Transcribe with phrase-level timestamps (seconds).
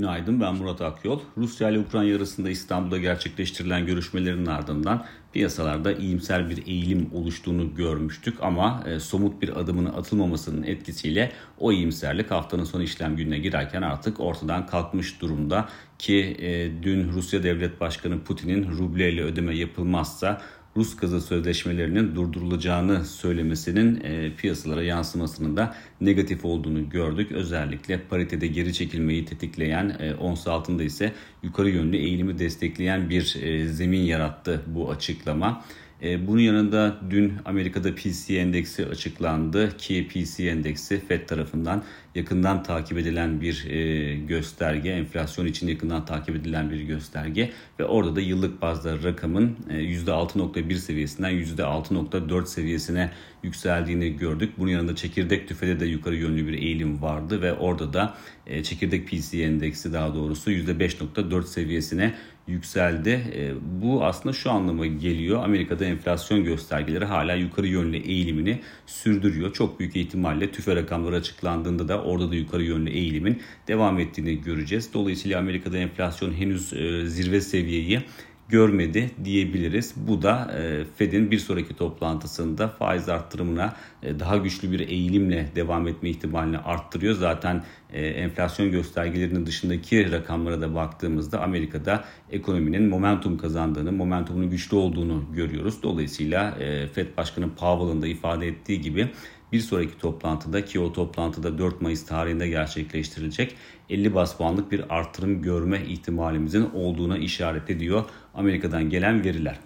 [0.00, 1.20] Günaydın ben Murat Akyol.
[1.36, 8.84] Rusya ile Ukrayna arasında İstanbul'da gerçekleştirilen görüşmelerin ardından piyasalarda iyimser bir eğilim oluştuğunu görmüştük ama
[8.86, 14.66] e, somut bir adımın atılmamasının etkisiyle o iyimserlik haftanın son işlem gününe girerken artık ortadan
[14.66, 15.68] kalkmış durumda
[15.98, 20.42] ki e, dün Rusya Devlet Başkanı Putin'in rubleyle ödeme yapılmazsa
[20.76, 27.32] Rus gazı sözleşmelerinin durdurulacağını söylemesinin e, piyasalara yansımasının da negatif olduğunu gördük.
[27.32, 31.12] Özellikle paritede geri çekilmeyi tetikleyen e, ons altında ise
[31.42, 35.64] yukarı yönlü eğilimi destekleyen bir e, zemin yarattı bu açıklama.
[36.02, 41.82] E, bunun yanında dün Amerika'da PC endeksi açıklandı ki PC endeksi Fed tarafından
[42.14, 48.16] yakından takip edilen bir e, gösterge, enflasyon için yakından takip edilen bir gösterge ve orada
[48.16, 53.10] da yıllık bazda rakamın %6.1 e, seviyesinden %6.4 seviyesine
[53.42, 54.52] yükseldiğini gördük.
[54.58, 58.14] Bunun yanında çekirdek tüfede de yukarı yönlü bir eğilim vardı ve orada da
[58.62, 62.14] çekirdek PC endeksi daha doğrusu %5.4 seviyesine
[62.50, 63.10] yükseldi.
[63.10, 63.52] E,
[63.82, 65.44] bu aslında şu anlama geliyor.
[65.44, 69.52] Amerika'da enflasyon göstergeleri hala yukarı yönlü eğilimini sürdürüyor.
[69.52, 74.94] Çok büyük ihtimalle tüfe rakamları açıklandığında da orada da yukarı yönlü eğilimin devam ettiğini göreceğiz.
[74.94, 78.02] Dolayısıyla Amerika'da enflasyon henüz e, zirve seviyeyi
[78.50, 79.94] görmedi diyebiliriz.
[79.96, 85.88] Bu da e, Fed'in bir sonraki toplantısında faiz arttırımına e, daha güçlü bir eğilimle devam
[85.88, 87.14] etme ihtimalini arttırıyor.
[87.14, 95.24] Zaten e, enflasyon göstergelerinin dışındaki rakamlara da baktığımızda Amerika'da ekonominin momentum kazandığını, momentumunun güçlü olduğunu
[95.34, 95.82] görüyoruz.
[95.82, 96.54] Dolayısıyla
[96.92, 99.08] Fed Başkanı Powell'ın da ifade ettiği gibi
[99.52, 103.56] bir sonraki toplantıda ki o toplantıda 4 Mayıs tarihinde gerçekleştirilecek
[103.90, 109.58] 50 bas puanlık bir artırım görme ihtimalimizin olduğuna işaret ediyor Amerika'dan gelen veriler.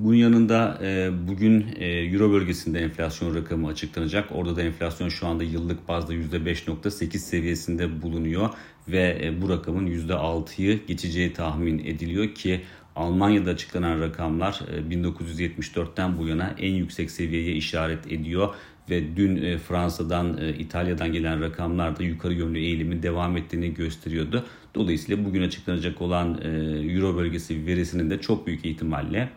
[0.00, 4.28] Bunun yanında e, bugün e, Euro bölgesinde enflasyon rakamı açıklanacak.
[4.32, 8.50] Orada da enflasyon şu anda yıllık bazda %5.8 seviyesinde bulunuyor
[8.88, 12.60] ve e, bu rakamın %6'yı geçeceği tahmin ediliyor ki
[12.96, 18.54] Almanya'da açıklanan rakamlar 1974'ten bu yana en yüksek seviyeye işaret ediyor
[18.90, 24.44] ve dün Fransa'dan, İtalya'dan gelen rakamlar da yukarı yönlü eğilimin devam ettiğini gösteriyordu.
[24.74, 26.40] Dolayısıyla bugün açıklanacak olan
[26.90, 29.28] Euro bölgesi verisinin de çok büyük ihtimalle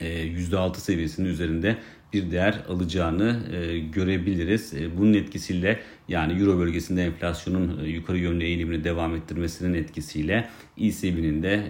[0.00, 1.76] %6 e, seviyesinin üzerinde
[2.12, 4.74] bir değer alacağını e, görebiliriz.
[4.74, 11.64] E, bunun etkisiyle yani Euro bölgesinde enflasyonun yukarı yönlü eğilimini devam ettirmesinin etkisiyle ECB'nin de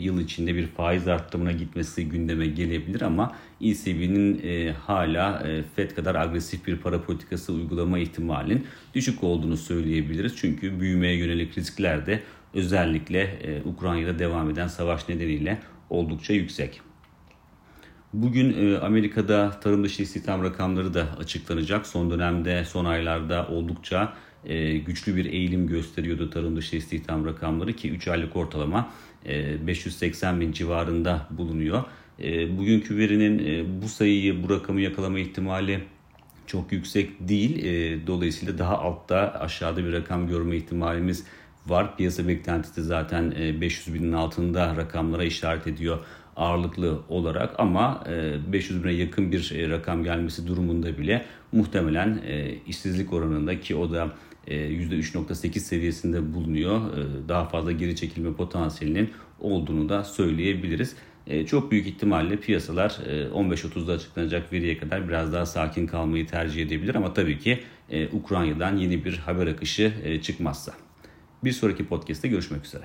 [0.00, 4.42] yıl içinde bir faiz arttırımına gitmesi gündeme gelebilir ama ECB'nin
[4.72, 10.36] hala Fed kadar agresif bir para politikası uygulama ihtimalinin düşük olduğunu söyleyebiliriz.
[10.36, 12.22] Çünkü büyümeye yönelik riskler de
[12.54, 15.58] özellikle Ukrayna'da devam eden savaş nedeniyle
[15.90, 16.80] oldukça yüksek.
[18.16, 21.86] Bugün e, Amerika'da tarım dışı istihdam rakamları da açıklanacak.
[21.86, 24.12] Son dönemde, son aylarda oldukça
[24.44, 28.90] e, güçlü bir eğilim gösteriyordu tarım dışı istihdam rakamları ki 3 aylık ortalama
[29.26, 31.84] 580 e, bin civarında bulunuyor.
[32.58, 35.84] Bugünkü verinin bu sayıyı, bu rakamı yakalama ihtimali
[36.46, 37.64] çok yüksek değil.
[38.06, 41.24] Dolayısıyla daha altta aşağıda bir rakam görme ihtimalimiz
[41.66, 41.96] var.
[41.96, 45.98] Piyasa beklentisi zaten 500 binin altında rakamlara işaret ediyor
[46.36, 48.04] ağırlıklı olarak ama
[48.52, 53.76] 500 e, bine yakın bir e, rakam gelmesi durumunda bile muhtemelen e, işsizlik oranında ki
[53.76, 54.12] o da
[54.46, 56.80] %3.8 seviyesinde bulunuyor.
[57.28, 59.10] Daha fazla geri çekilme potansiyelinin
[59.40, 60.96] olduğunu da söyleyebiliriz.
[61.46, 62.90] Çok büyük ihtimalle piyasalar
[63.34, 67.60] 15.30'da açıklanacak veriye kadar biraz daha sakin kalmayı tercih edebilir ama tabii ki
[68.12, 69.92] Ukrayna'dan yeni bir haber akışı
[70.22, 70.72] çıkmazsa.
[71.44, 72.84] Bir sonraki podcast'te görüşmek üzere.